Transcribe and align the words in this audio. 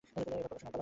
এবার 0.03 0.41
প্রকাশনার 0.43 0.61
পালা। 0.65 0.79